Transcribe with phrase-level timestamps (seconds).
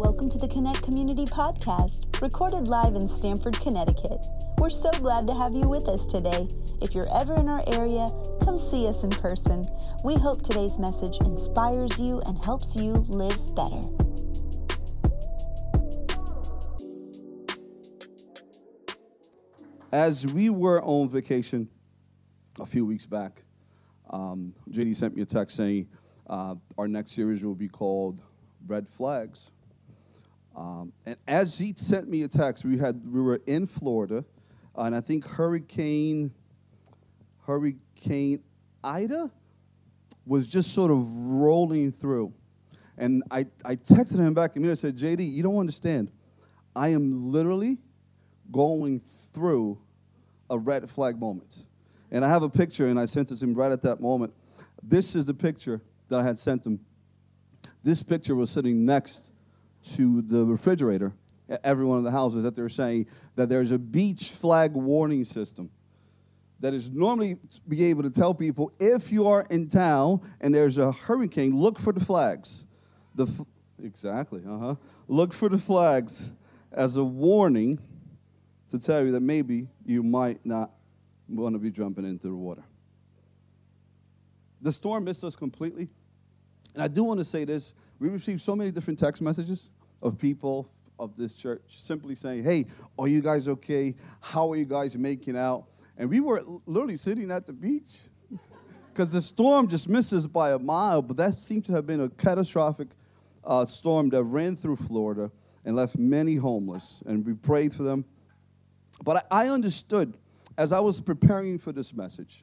[0.00, 4.24] Welcome to the Connect Community Podcast, recorded live in Stamford, Connecticut.
[4.56, 6.48] We're so glad to have you with us today.
[6.80, 8.08] If you're ever in our area,
[8.42, 9.62] come see us in person.
[10.02, 13.82] We hope today's message inspires you and helps you live better.
[19.92, 21.68] As we were on vacation
[22.58, 23.42] a few weeks back,
[24.08, 25.88] um, JD sent me a text saying
[26.26, 28.22] uh, our next series will be called
[28.66, 29.52] Red Flags.
[30.56, 34.24] Um, and as he sent me a text, we had we were in Florida,
[34.76, 36.32] uh, and I think Hurricane
[37.46, 38.42] Hurricane
[38.82, 39.30] Ida
[40.26, 42.32] was just sort of rolling through.
[42.96, 46.12] And I, I texted him back and I said, JD, you don't understand.
[46.76, 47.78] I am literally
[48.52, 49.78] going through
[50.50, 51.64] a red flag moment.
[52.10, 54.34] And I have a picture, and I sent it to him right at that moment.
[54.82, 56.80] This is the picture that I had sent him.
[57.82, 59.29] This picture was sitting next
[59.82, 61.12] to the refrigerator
[61.48, 65.24] at every one of the houses that they're saying that there's a beach flag warning
[65.24, 65.70] system
[66.60, 70.78] that is normally be able to tell people if you are in town and there's
[70.78, 72.66] a hurricane, look for the flags.
[73.14, 73.46] The f-
[73.82, 74.74] exactly, uh huh.
[75.08, 76.30] Look for the flags
[76.70, 77.80] as a warning
[78.70, 80.70] to tell you that maybe you might not
[81.28, 82.62] want to be jumping into the water.
[84.60, 85.88] The storm missed us completely.
[86.74, 89.70] And I do want to say this we received so many different text messages
[90.02, 92.66] of people of this church simply saying, Hey,
[92.98, 93.94] are you guys okay?
[94.20, 95.66] How are you guys making out?
[95.96, 98.00] And we were literally sitting at the beach
[98.92, 102.00] because the storm just missed us by a mile, but that seemed to have been
[102.00, 102.88] a catastrophic
[103.44, 105.30] uh, storm that ran through Florida
[105.64, 107.02] and left many homeless.
[107.06, 108.04] And we prayed for them.
[109.04, 110.16] But I, I understood
[110.56, 112.42] as I was preparing for this message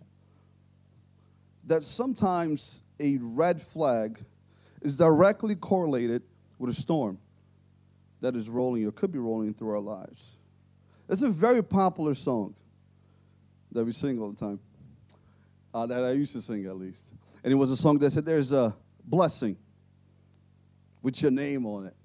[1.65, 4.23] that sometimes a red flag
[4.81, 6.23] is directly correlated
[6.57, 7.19] with a storm
[8.21, 10.37] that is rolling or could be rolling through our lives.
[11.09, 12.55] It's a very popular song
[13.71, 14.59] that we sing all the time,
[15.73, 17.13] uh, that I used to sing at least.
[17.43, 19.57] And it was a song that said, There's a blessing
[21.01, 21.95] with your name on it.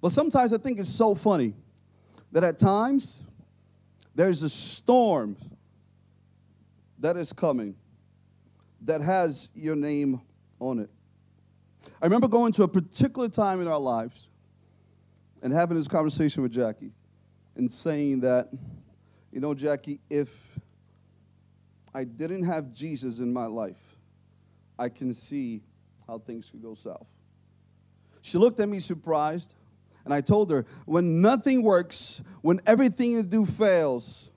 [0.00, 1.54] But sometimes I think it's so funny
[2.30, 3.22] that at times
[4.14, 5.36] there's a storm
[6.98, 7.74] that is coming
[8.82, 10.20] that has your name
[10.60, 10.90] on it.
[12.00, 14.28] I remember going to a particular time in our lives
[15.42, 16.92] and having this conversation with Jackie
[17.56, 18.48] and saying that,
[19.32, 20.58] you know, Jackie, if
[21.94, 23.96] I didn't have Jesus in my life,
[24.78, 25.62] I can see
[26.06, 27.08] how things could go south.
[28.22, 29.54] She looked at me surprised,
[30.04, 34.30] and I told her, when nothing works, when everything you do fails,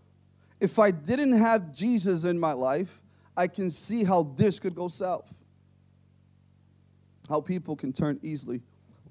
[0.59, 3.02] if I didn't have Jesus in my life,
[3.36, 5.34] I can see how this could go south.
[7.30, 8.62] How people can turn easily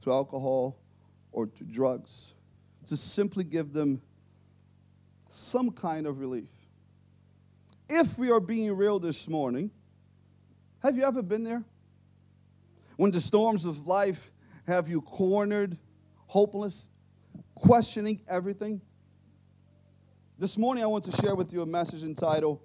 [0.02, 0.78] to alcohol
[1.32, 2.34] or to drugs
[2.86, 4.02] to simply give them
[5.28, 6.48] some kind of relief.
[7.88, 9.70] If we are being real this morning,
[10.82, 11.62] have you ever been there?
[12.96, 14.30] When the storms of life
[14.66, 15.76] have you cornered,
[16.26, 16.88] hopeless,
[17.54, 18.80] questioning everything?
[20.38, 22.60] This morning, I want to share with you a message entitled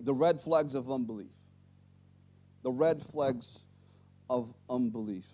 [0.00, 1.32] The Red Flags of Unbelief.
[2.62, 3.64] The Red Flags
[4.28, 5.24] of Unbelief.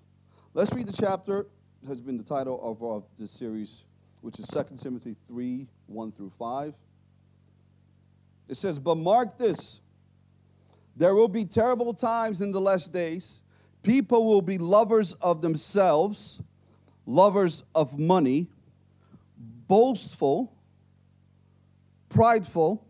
[0.54, 1.46] Let's read the chapter
[1.86, 3.84] has been the title of our, this series,
[4.20, 6.74] which is 2 Timothy 3 1 through 5.
[8.48, 9.80] It says, But mark this
[10.96, 13.40] there will be terrible times in the last days.
[13.82, 16.42] People will be lovers of themselves,
[17.06, 18.48] lovers of money,
[19.66, 20.52] boastful,
[22.10, 22.86] prideful,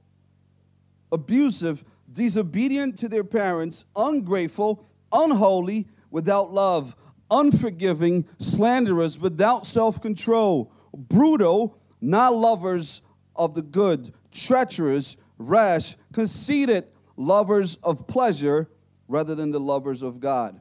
[1.13, 6.97] abusive, disobedient to their parents, ungrateful, unholy, without love
[7.31, 13.03] unforgiving, slanderous, without self control, brutal, not lovers
[13.37, 18.69] of the good, treacherous, rash, conceited, lovers of pleasure
[19.09, 20.61] rather than the lovers of God.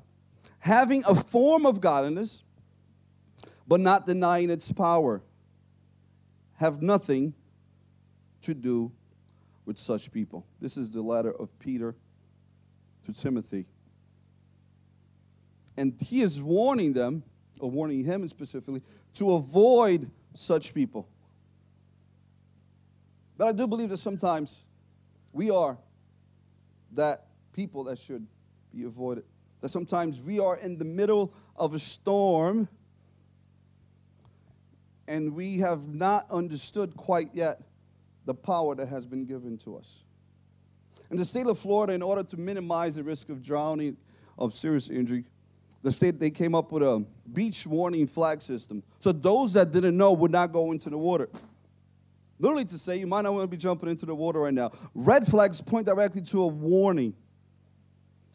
[0.59, 2.43] Having a form of godliness,
[3.67, 5.21] but not denying its power.
[6.55, 7.33] Have nothing
[8.41, 8.91] to do
[9.69, 10.47] with such people.
[10.59, 11.93] This is the letter of Peter
[13.05, 13.67] to Timothy.
[15.77, 17.21] And he is warning them,
[17.59, 18.81] or warning him specifically,
[19.13, 21.07] to avoid such people.
[23.37, 24.65] But I do believe that sometimes
[25.33, 25.77] we are
[26.93, 28.25] that people that should
[28.73, 29.23] be avoided.
[29.61, 32.67] That sometimes we are in the middle of a storm
[35.07, 37.61] and we have not understood quite yet
[38.25, 40.03] the power that has been given to us.
[41.11, 43.97] In the state of Florida, in order to minimize the risk of drowning,
[44.37, 45.25] of serious injury,
[45.81, 48.83] the state they came up with a beach warning flag system.
[48.99, 51.29] So those that didn't know would not go into the water.
[52.37, 54.71] Literally to say, you might not want to be jumping into the water right now.
[54.93, 57.13] Red flags point directly to a warning.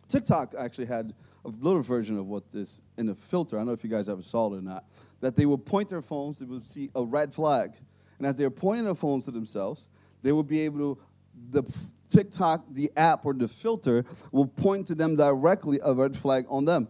[0.08, 1.14] TikTok actually had
[1.44, 3.56] a little version of what this in a filter.
[3.56, 4.84] I don't know if you guys ever saw it or not.
[5.20, 7.74] That they would point their phones, they would see a red flag.
[8.18, 9.88] And as they're pointing their phones to themselves,
[10.22, 11.02] they would be able to,
[11.50, 11.76] the
[12.08, 16.64] TikTok, the app, or the filter will point to them directly a red flag on
[16.64, 16.88] them.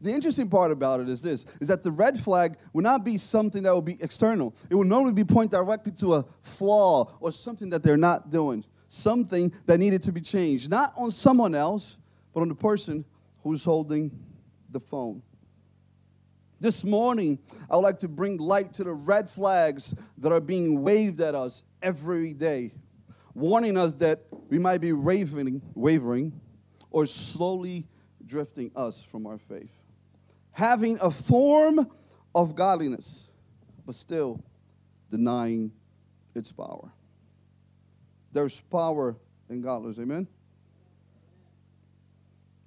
[0.00, 3.16] The interesting part about it is this is that the red flag will not be
[3.16, 4.54] something that will be external.
[4.70, 8.64] It will normally be point directly to a flaw or something that they're not doing,
[8.86, 11.98] something that needed to be changed, not on someone else,
[12.32, 13.04] but on the person
[13.42, 14.16] who's holding
[14.70, 15.22] the phone.
[16.60, 17.38] This morning,
[17.70, 21.34] I would like to bring light to the red flags that are being waved at
[21.34, 22.72] us every day,
[23.34, 26.40] warning us that we might be wavering, wavering
[26.90, 27.86] or slowly
[28.26, 29.78] drifting us from our faith
[30.58, 31.88] having a form
[32.34, 33.30] of godliness,
[33.86, 34.42] but still
[35.08, 35.70] denying
[36.34, 36.92] its power.
[38.32, 39.16] There's power
[39.48, 40.26] in godliness, amen?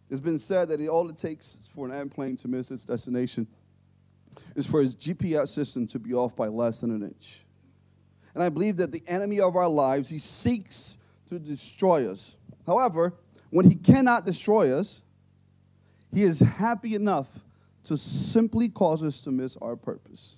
[0.10, 3.46] It's been said that all it takes for an airplane to miss its destination
[4.56, 7.46] is for his GPS system to be off by less than an inch.
[8.34, 12.38] And I believe that the enemy of our lives, he seeks to destroy us.
[12.66, 13.14] However,
[13.50, 15.02] when he cannot destroy us,
[16.14, 17.28] he is happy enough
[17.84, 20.38] to simply cause us to miss our purpose.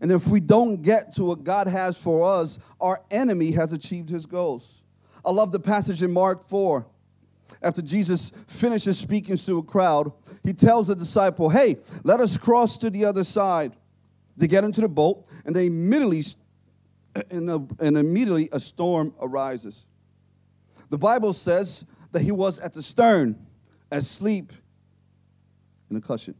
[0.00, 4.08] And if we don't get to what God has for us, our enemy has achieved
[4.08, 4.82] his goals.
[5.24, 6.84] I love the passage in Mark 4.
[7.62, 10.12] After Jesus finishes speaking to a crowd,
[10.44, 13.72] he tells the disciple, Hey, let us cross to the other side.
[14.36, 16.24] They get into the boat, and they immediately,
[17.30, 19.86] and, uh, and immediately a storm arises.
[20.90, 23.46] The Bible says that he was at the stern,
[23.90, 24.52] asleep
[25.90, 26.34] in a cushion.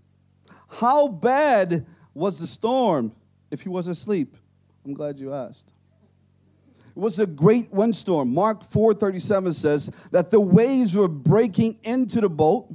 [0.69, 3.13] How bad was the storm
[3.51, 4.37] if he was asleep?
[4.85, 5.73] I'm glad you asked.
[6.95, 8.35] It was a great windstorm.
[8.35, 12.75] Mark 4:37 says that the waves were breaking into the boat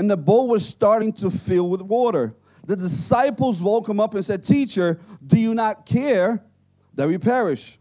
[0.00, 2.34] and the boat was starting to fill with water.
[2.64, 6.42] The disciples woke him up and said, "Teacher, do you not care
[6.94, 7.78] that we perish?"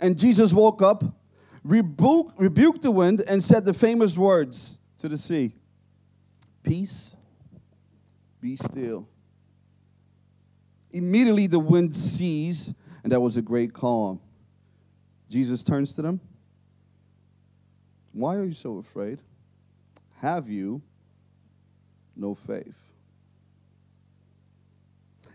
[0.00, 1.04] And Jesus woke up,
[1.62, 5.54] rebuked, rebuked the wind and said the famous words to the sea,
[6.64, 7.14] "Peace,
[8.40, 9.06] be still.
[10.90, 12.74] Immediately the wind ceased,
[13.04, 14.18] and there was a great calm.
[15.28, 16.20] Jesus turns to them.
[18.10, 19.22] Why are you so afraid?
[20.16, 20.82] Have you
[22.16, 22.78] no faith?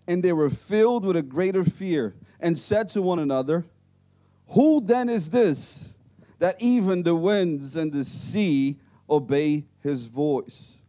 [0.07, 3.65] And they were filled with a greater fear and said to one another,
[4.49, 5.89] Who then is this
[6.39, 8.79] that even the winds and the sea
[9.09, 10.81] obey his voice?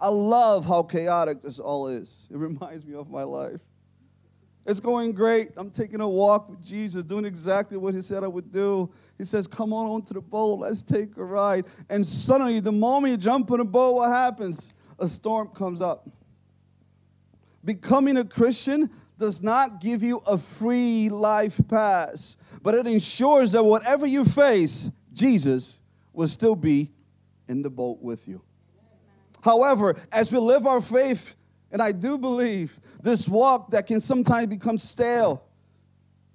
[0.00, 2.26] I love how chaotic this all is.
[2.30, 3.62] It reminds me of my life.
[4.66, 5.50] It's going great.
[5.56, 8.90] I'm taking a walk with Jesus, doing exactly what he said I would do.
[9.18, 11.66] He says, Come on onto the boat, let's take a ride.
[11.90, 14.73] And suddenly, the moment you jump in the boat, what happens?
[14.98, 16.08] A storm comes up.
[17.64, 23.62] Becoming a Christian does not give you a free life pass, but it ensures that
[23.62, 25.80] whatever you face, Jesus
[26.12, 26.90] will still be
[27.48, 28.42] in the boat with you.
[29.42, 31.34] However, as we live our faith,
[31.70, 35.44] and I do believe this walk that can sometimes become stale.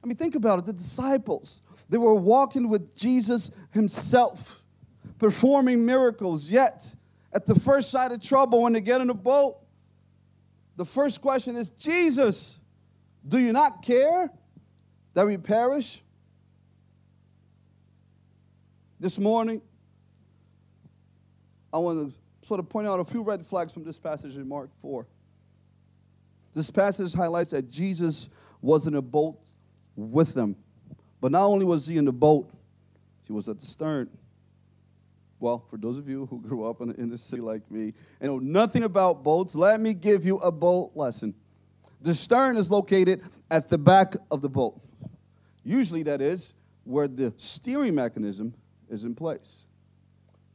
[0.04, 4.64] I mean, think about it the disciples, they were walking with Jesus himself,
[5.18, 6.96] performing miracles, yet
[7.32, 9.58] at the first sight of trouble, when they get in the boat,
[10.76, 12.60] the first question is Jesus,
[13.28, 14.32] do you not care
[15.14, 16.02] that we perish?
[19.00, 19.62] This morning,
[21.72, 24.48] I want to sort of point out a few red flags from this passage in
[24.48, 25.06] Mark 4.
[26.54, 28.30] This passage highlights that Jesus
[28.62, 29.40] was in a boat
[29.96, 30.56] with them.
[31.22, 32.50] But not only was he in the boat,
[33.24, 34.10] he was at the stern.
[35.40, 38.32] Well, for those of you who grew up in, in a city like me and
[38.32, 41.34] know nothing about boats, let me give you a boat lesson.
[42.02, 44.80] The stern is located at the back of the boat.
[45.64, 46.54] Usually, that is
[46.84, 48.54] where the steering mechanism
[48.90, 49.66] is in place.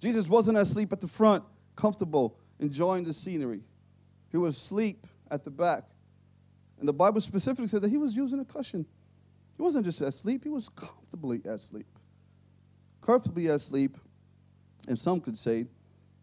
[0.00, 1.44] Jesus wasn't asleep at the front,
[1.76, 3.60] comfortable, enjoying the scenery.
[4.30, 5.84] He was asleep at the back.
[6.78, 8.84] And the Bible specifically says that he was using a cushion.
[9.56, 11.86] He wasn't just asleep, he was comfortably asleep.
[13.00, 13.96] Comfortably asleep,
[14.86, 15.66] and some could say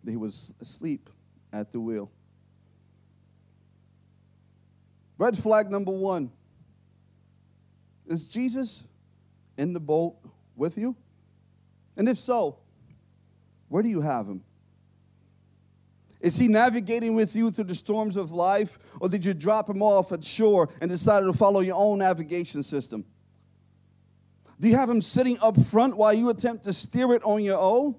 [0.03, 1.10] that he was asleep
[1.53, 2.12] at the wheel.
[5.18, 6.32] Red flag number one
[8.08, 8.86] Is Jesus
[9.58, 10.18] in the boat
[10.56, 10.96] with you?
[11.98, 12.58] And if so,
[13.68, 14.44] where do you have him?
[16.20, 19.82] Is he navigating with you through the storms of life, or did you drop him
[19.82, 23.06] off at shore and decided to follow your own navigation system?
[24.60, 27.58] Do you have him sitting up front while you attempt to steer it on your
[27.58, 27.96] own?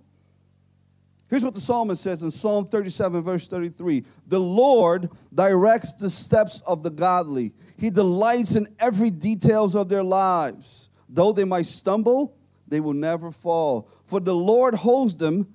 [1.32, 6.60] Here's what the psalmist says in Psalm 37, verse 33 The Lord directs the steps
[6.66, 10.90] of the godly, He delights in every details of their lives.
[11.08, 12.36] Though they might stumble,
[12.68, 15.54] they will never fall, for the Lord holds them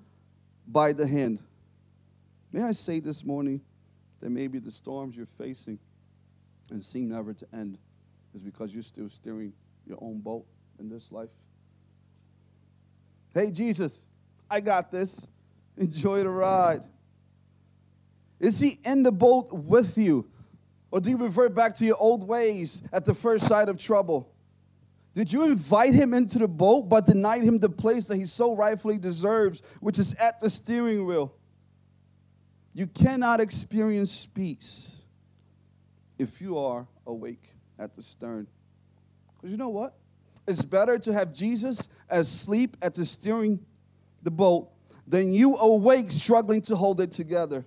[0.67, 1.43] by the hand.
[2.51, 3.61] May I say this morning
[4.19, 5.77] that maybe the storms you're facing
[6.71, 7.77] and seem never to end
[8.33, 9.53] is because you're still steering
[9.85, 10.47] your own boat
[10.79, 11.29] in this life?
[13.31, 14.07] Hey, Jesus,
[14.49, 15.27] I got this.
[15.77, 16.85] Enjoy the ride.
[18.39, 20.29] Is he in the boat with you?
[20.91, 24.33] Or do you revert back to your old ways at the first sight of trouble?
[25.13, 28.55] Did you invite him into the boat but denied him the place that he so
[28.55, 31.33] rightfully deserves, which is at the steering wheel?
[32.73, 35.01] You cannot experience peace
[36.19, 37.43] if you are awake
[37.79, 38.47] at the stern.
[39.35, 39.95] Because you know what?
[40.47, 43.65] It's better to have Jesus asleep at the steering
[44.21, 44.69] the boat
[45.07, 47.65] than you awake struggling to hold it together.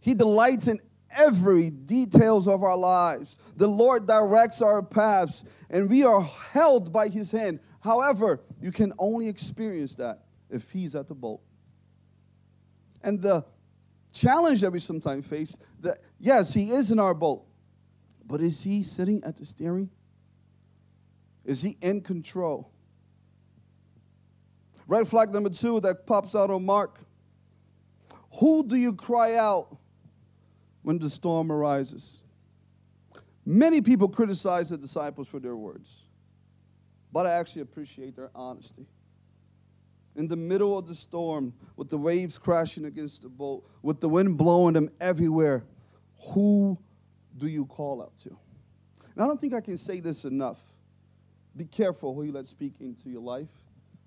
[0.00, 0.78] He delights in
[1.10, 3.38] every details of our lives.
[3.56, 7.60] The Lord directs our paths and we are held by his hand.
[7.80, 11.40] However, you can only experience that if he's at the boat.
[13.02, 13.44] And the
[14.12, 17.44] challenge that we sometimes face that yes, he is in our boat.
[18.24, 19.90] But is he sitting at the steering?
[21.44, 22.72] Is he in control?
[24.86, 27.00] Red flag number two that pops out on Mark.
[28.38, 29.76] Who do you cry out
[30.82, 32.20] when the storm arises?
[33.44, 36.04] Many people criticize the disciples for their words,
[37.12, 38.86] but I actually appreciate their honesty.
[40.14, 44.08] In the middle of the storm, with the waves crashing against the boat, with the
[44.08, 45.64] wind blowing them everywhere,
[46.32, 46.78] who
[47.36, 48.30] do you call out to?
[49.14, 50.60] And I don't think I can say this enough.
[51.56, 53.65] Be careful who you let speak into your life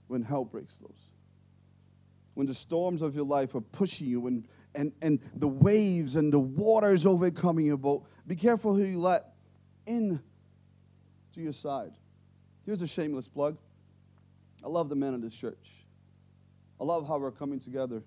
[0.10, 1.12] when hell breaks loose.
[2.34, 6.34] When the storms of your life are pushing you and, and, and the waves and
[6.34, 9.34] the waters overcoming your boat, be careful who you let
[9.86, 10.22] in
[11.34, 11.92] to your side.
[12.66, 13.58] Here's a shameless plug.
[14.63, 15.86] I love the men of this church.
[16.82, 18.01] I love how we're coming together.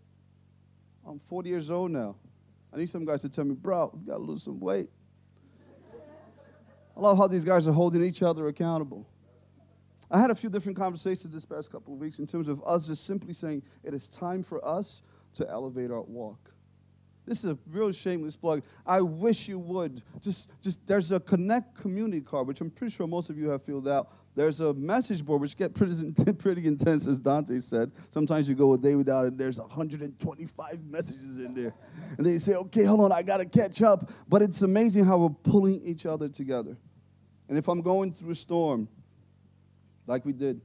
[1.06, 2.16] I'm 40 years old now.
[2.72, 4.90] I need some guys to tell me, bro, you got to lose some weight.
[6.96, 9.06] I love how these guys are holding each other accountable.
[10.12, 12.86] I had a few different conversations this past couple of weeks in terms of us
[12.86, 15.02] just simply saying it is time for us
[15.34, 16.52] to elevate our walk.
[17.24, 18.64] This is a real shameless plug.
[18.84, 20.02] I wish you would.
[20.20, 23.62] Just, just there's a Connect community card, which I'm pretty sure most of you have
[23.62, 24.10] filled out.
[24.34, 27.92] There's a message board, which get pretty, pretty intense, as Dante said.
[28.10, 31.74] Sometimes you go a day without it, there's 125 messages in there.
[32.18, 34.10] And they say, okay, hold on, I got to catch up.
[34.28, 36.76] But it's amazing how we're pulling each other together.
[37.48, 38.88] And if I'm going through a storm,
[40.06, 40.60] like we did,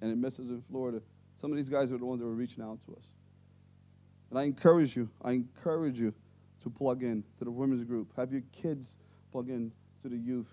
[0.00, 1.00] and it messes in Florida.
[1.40, 3.10] Some of these guys are the ones that were reaching out to us.
[4.30, 6.14] And I encourage you, I encourage you
[6.62, 8.12] to plug in to the women's group.
[8.16, 8.96] Have your kids
[9.30, 10.52] plug in to the youth.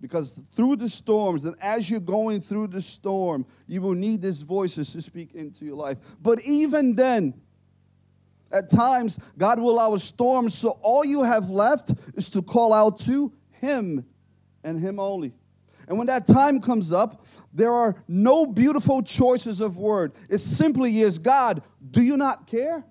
[0.00, 4.42] Because through the storms, and as you're going through the storm, you will need these
[4.42, 5.98] voices to speak into your life.
[6.22, 7.34] But even then,
[8.50, 12.72] at times, God will allow a storm, so all you have left is to call
[12.72, 14.06] out to Him
[14.64, 15.32] and Him only.
[15.88, 20.12] And when that time comes up, there are no beautiful choices of word.
[20.28, 22.84] It simply is God, do you not care?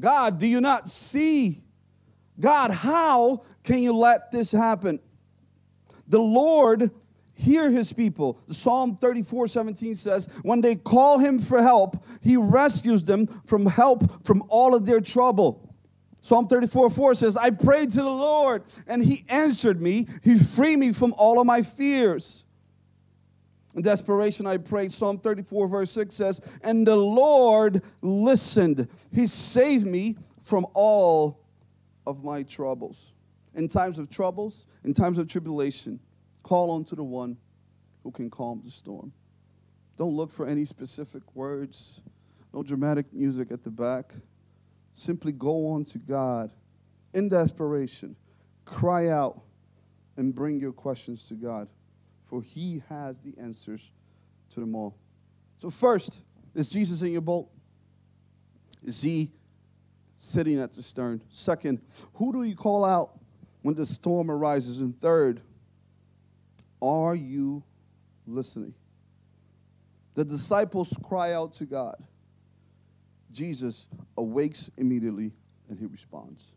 [0.00, 1.62] God, do you not see?
[2.40, 5.00] God, how can you let this happen?
[6.08, 6.90] The Lord
[7.34, 8.40] hear his people.
[8.48, 14.26] Psalm 34 17 says, When they call him for help, he rescues them from help
[14.26, 15.65] from all of their trouble.
[16.26, 20.08] Psalm 34 4 says, I prayed to the Lord and he answered me.
[20.24, 22.44] He freed me from all of my fears.
[23.76, 24.90] In desperation, I prayed.
[24.90, 28.88] Psalm 34, verse 6 says, And the Lord listened.
[29.12, 31.44] He saved me from all
[32.04, 33.12] of my troubles.
[33.54, 36.00] In times of troubles, in times of tribulation,
[36.42, 37.36] call on to the one
[38.02, 39.12] who can calm the storm.
[39.96, 42.02] Don't look for any specific words,
[42.52, 44.12] no dramatic music at the back.
[44.98, 46.50] Simply go on to God
[47.12, 48.16] in desperation,
[48.64, 49.42] cry out,
[50.16, 51.68] and bring your questions to God,
[52.24, 53.92] for He has the answers
[54.48, 54.96] to them all.
[55.58, 56.22] So, first,
[56.54, 57.50] is Jesus in your boat?
[58.84, 59.32] Is He
[60.16, 61.22] sitting at the stern?
[61.28, 61.82] Second,
[62.14, 63.20] who do you call out
[63.60, 64.80] when the storm arises?
[64.80, 65.42] And third,
[66.80, 67.62] are you
[68.26, 68.72] listening?
[70.14, 72.02] The disciples cry out to God.
[73.36, 75.32] Jesus awakes immediately
[75.68, 76.54] and he responds.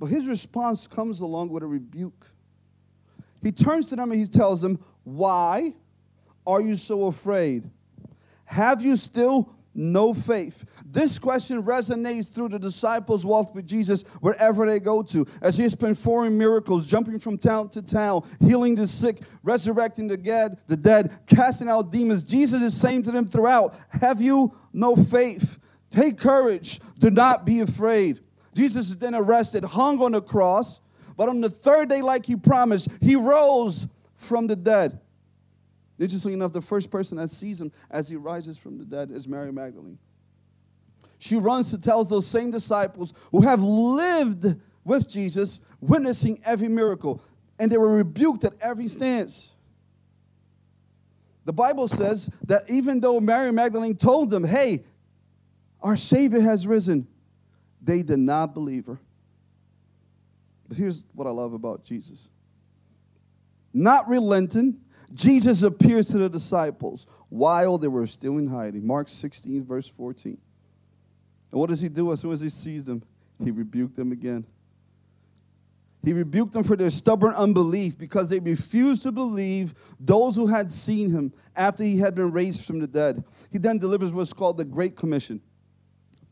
[0.00, 2.26] But his response comes along with a rebuke.
[3.40, 5.74] He turns to them and he tells them, Why
[6.44, 7.70] are you so afraid?
[8.46, 10.64] Have you still no faith?
[10.84, 15.26] This question resonates through the disciples' walk with Jesus wherever they go to.
[15.40, 20.58] As he performing miracles, jumping from town to town, healing the sick, resurrecting the dead,
[20.66, 25.58] the dead, casting out demons, Jesus is saying to them throughout, Have you no faith?
[25.90, 26.80] Take courage.
[26.98, 28.20] Do not be afraid.
[28.54, 30.80] Jesus is then arrested, hung on the cross,
[31.16, 33.86] but on the third day, like he promised, he rose
[34.16, 34.98] from the dead.
[36.02, 39.28] Interestingly enough, the first person that sees him as he rises from the dead is
[39.28, 39.98] Mary Magdalene.
[41.18, 47.22] She runs to tell those same disciples who have lived with Jesus, witnessing every miracle,
[47.58, 49.54] and they were rebuked at every stance.
[51.44, 54.84] The Bible says that even though Mary Magdalene told them, Hey,
[55.80, 57.06] our Savior has risen,
[57.80, 58.98] they did not believe her.
[60.68, 62.28] But here's what I love about Jesus
[63.74, 64.81] not relenting,
[65.14, 68.86] Jesus appears to the disciples while they were still in hiding.
[68.86, 70.38] Mark 16, verse 14.
[71.50, 73.02] And what does he do as soon as he sees them?
[73.42, 74.46] He rebuked them again.
[76.04, 80.70] He rebuked them for their stubborn unbelief because they refused to believe those who had
[80.70, 83.22] seen him after he had been raised from the dead.
[83.52, 85.40] He then delivers what's called the Great Commission,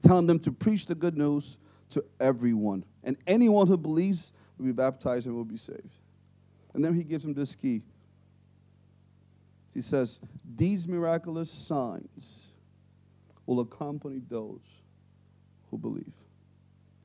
[0.02, 1.58] telling them to preach the good news
[1.90, 2.84] to everyone.
[3.04, 6.00] And anyone who believes will be baptized and will be saved.
[6.74, 7.82] And then he gives them this key
[9.72, 10.20] he says,
[10.56, 12.52] These miraculous signs
[13.46, 14.60] will accompany those
[15.70, 16.14] who believe.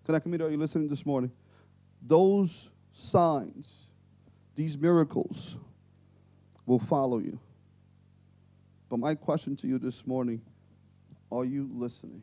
[0.05, 0.41] Can I commit?
[0.41, 1.31] Are you listening this morning?
[2.01, 3.89] Those signs,
[4.55, 5.57] these miracles
[6.65, 7.39] will follow you.
[8.89, 10.41] But my question to you this morning
[11.31, 12.21] are you listening?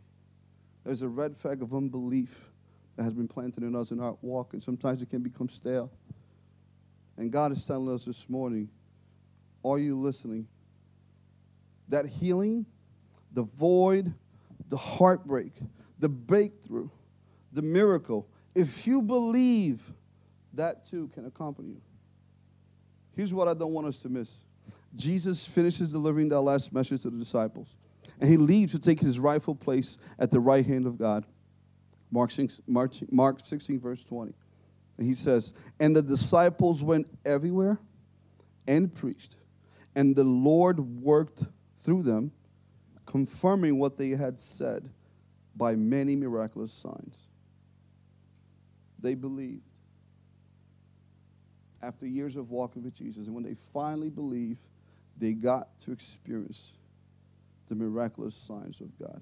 [0.85, 2.49] There's a red flag of unbelief
[2.97, 5.91] that has been planted in us in our walk, and sometimes it can become stale.
[7.17, 8.69] And God is telling us this morning
[9.65, 10.47] are you listening?
[11.89, 12.67] That healing,
[13.33, 14.15] the void,
[14.69, 15.53] the heartbreak,
[15.99, 16.89] the breakthrough,
[17.53, 19.93] the miracle, if you believe,
[20.55, 21.81] that too can accompany you.
[23.15, 24.45] Here's what I don't want us to miss
[24.95, 27.77] Jesus finishes delivering that last message to the disciples,
[28.21, 31.25] and he leaves to take his rightful place at the right hand of God.
[32.11, 32.65] Mark 16,
[33.11, 34.35] Mark 16 verse 20.
[34.99, 37.79] And he says, And the disciples went everywhere
[38.67, 39.37] and preached
[39.95, 41.45] and the Lord worked
[41.79, 42.33] through them,
[43.07, 44.91] confirming what they had said
[45.55, 47.27] by many miraculous signs.
[48.99, 49.63] They believed.
[51.83, 54.67] After years of walking with Jesus, and when they finally believed,
[55.19, 56.79] they got to experience
[57.69, 59.21] the miraculous signs of God.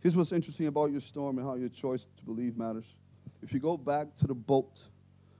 [0.00, 2.94] Here's what's interesting about your storm and how your choice to believe matters.
[3.42, 4.88] If you go back to the boat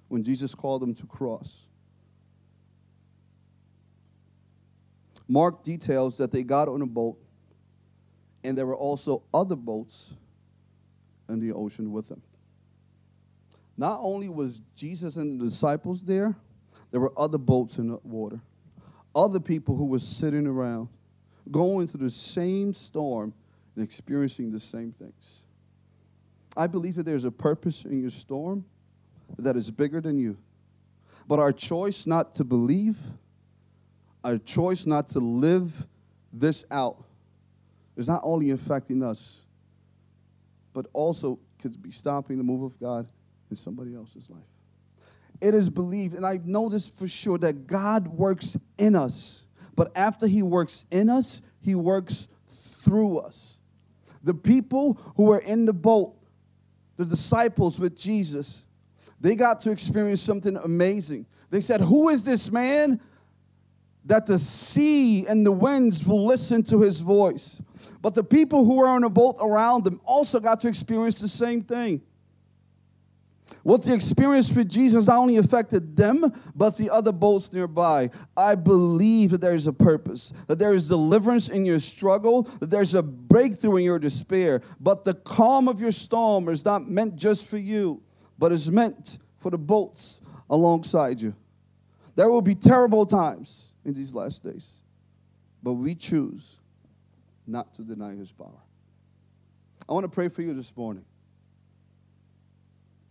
[0.09, 1.66] when Jesus called them to cross,
[5.29, 7.19] Mark details that they got on a boat,
[8.45, 10.15] and there were also other boats
[11.29, 12.23] in the ocean with them.
[13.77, 16.37] Not only was Jesus and the disciples there,
[16.91, 18.41] there were other boats in the water.
[19.15, 20.89] Other people who were sitting around,
[21.51, 23.35] going through the same storm
[23.75, 25.43] and experiencing the same things.
[26.57, 28.65] I believe that there's a purpose in your storm
[29.39, 30.39] that is bigger than you.
[31.29, 32.97] But our choice not to believe
[34.27, 35.87] our choice not to live
[36.33, 37.05] this out
[37.97, 39.47] is not only affecting us,
[40.73, 43.09] but also could be stopping the move of God
[43.51, 44.43] in somebody else's life.
[45.41, 49.45] It is believed, and I know this for sure, that God works in us.
[49.77, 53.61] But after He works in us, He works through us.
[54.25, 56.17] The people who were in the boat,
[56.97, 58.67] the disciples with Jesus,
[59.21, 61.27] they got to experience something amazing.
[61.51, 63.01] They said, Who is this man
[64.07, 67.61] that the sea and the winds will listen to his voice.
[68.01, 71.29] But the people who were on a boat around them also got to experience the
[71.29, 72.03] same thing.
[73.62, 78.11] What the experience with Jesus not only affected them, but the other boats nearby.
[78.37, 82.71] I believe that there is a purpose, that there is deliverance in your struggle, that
[82.71, 84.62] there's a breakthrough in your despair.
[84.79, 88.03] But the calm of your storm is not meant just for you,
[88.38, 91.35] but is meant for the boats alongside you.
[92.14, 94.83] There will be terrible times in these last days.
[95.62, 96.59] But we choose
[97.46, 98.61] not to deny his power.
[99.88, 101.07] I want to pray for you this morning.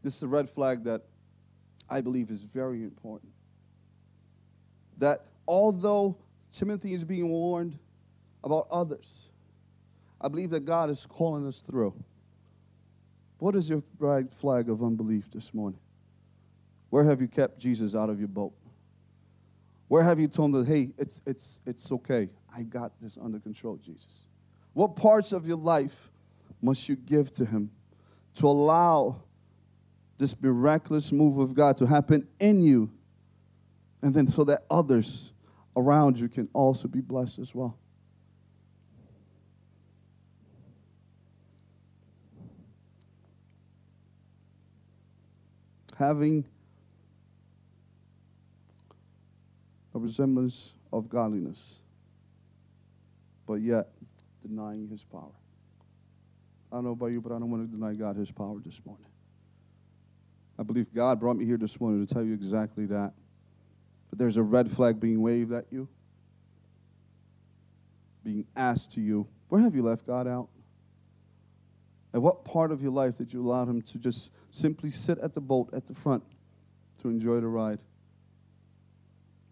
[0.04, 1.02] This is a red flag that
[1.90, 3.32] I believe is very important.
[5.00, 6.18] That although
[6.52, 7.80] Timothy is being warned
[8.46, 9.30] about others.
[10.22, 11.94] I believe that God is calling us through.
[13.40, 15.80] What is your red flag of unbelief this morning?
[16.92, 18.54] Where have you kept Jesus out of your boat?
[19.88, 22.30] Where have you told that, hey, it's, it's, it's okay.
[22.56, 24.26] I got this under control, Jesus?
[24.74, 26.12] What parts of your life
[26.62, 27.72] must you give to him
[28.36, 29.22] to allow
[30.18, 32.92] this miraculous move of God to happen in you?
[34.02, 35.32] And then so that others
[35.76, 37.78] around you can also be blessed as well.
[45.98, 46.46] Having
[49.96, 51.82] a resemblance of godliness,
[53.48, 53.88] but yet
[54.42, 55.32] denying his power.
[56.72, 58.82] I don't know about you, but I don't want to deny God his power this
[58.86, 59.08] morning.
[60.60, 63.14] I believe God brought me here this morning to tell you exactly that.
[64.10, 65.88] But there's a red flag being waved at you,
[68.24, 69.28] being asked to you.
[69.48, 70.50] Where have you left God out?
[72.14, 75.34] At what part of your life did you allow Him to just simply sit at
[75.34, 76.24] the boat at the front
[77.02, 77.82] to enjoy the ride?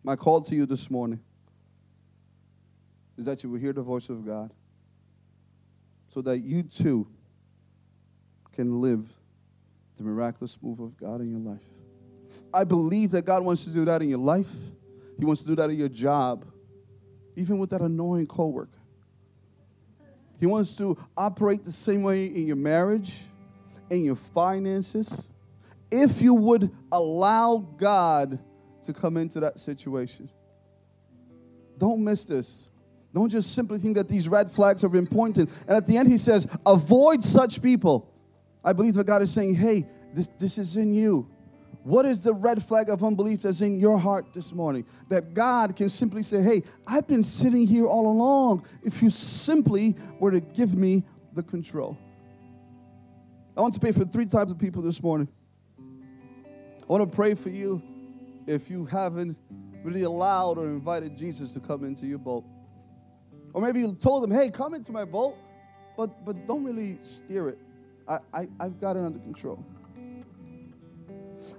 [0.04, 1.22] My call to you this morning
[3.18, 4.52] is that you will hear the voice of God
[6.10, 7.08] so that you too
[8.54, 9.06] can live
[9.98, 11.64] the miraculous move of God in your life.
[12.54, 14.52] I believe that God wants to do that in your life.
[15.18, 16.46] He wants to do that in your job,
[17.36, 18.70] even with that annoying coworker.
[20.40, 23.22] He wants to operate the same way in your marriage,
[23.90, 25.28] in your finances,
[25.92, 28.40] if you would allow God
[28.84, 30.30] to come into that situation.
[31.78, 32.70] Don't miss this.
[33.14, 35.50] Don't just simply think that these red flags been pointed.
[35.68, 38.10] And at the end, he says, avoid such people.
[38.64, 41.30] I believe that God is saying, hey, this, this is in you.
[41.84, 44.86] What is the red flag of unbelief that's in your heart this morning?
[45.10, 48.66] That God can simply say, hey, I've been sitting here all along.
[48.84, 51.98] If you simply were to give me the control.
[53.56, 55.28] I want to pray for three types of people this morning.
[55.78, 57.82] I want to pray for you
[58.48, 59.38] if you haven't
[59.84, 62.46] really allowed or invited Jesus to come into your boat.
[63.54, 65.36] Or maybe you told him, hey, come into my boat,
[65.96, 67.60] but, but don't really steer it.
[68.08, 69.64] I, I, I've got it under control.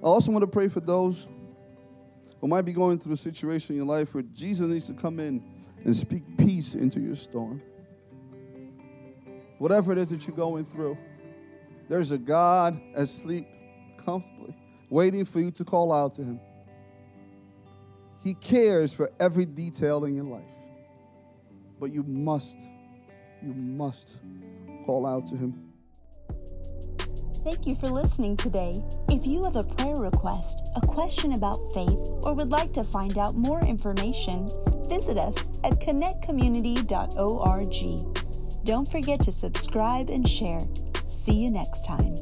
[0.03, 1.29] I also want to pray for those
[2.40, 5.20] who might be going through a situation in your life where Jesus needs to come
[5.20, 5.42] in
[5.85, 7.62] and speak peace into your storm.
[9.59, 10.99] Whatever it is that you're going through,
[11.88, 13.47] there's a God asleep
[13.99, 14.57] comfortably,
[14.90, 16.40] waiting for you to call out to Him.
[18.25, 20.43] He cares for every detail in your life.
[21.79, 22.67] But you must,
[23.43, 24.23] you must
[24.87, 25.61] call out to Him.
[27.45, 28.83] Thank you for listening today.
[29.11, 33.19] If you have a prayer request, a question about faith, or would like to find
[33.19, 34.49] out more information,
[34.89, 38.65] visit us at connectcommunity.org.
[38.65, 40.61] Don't forget to subscribe and share.
[41.07, 42.17] See you next time.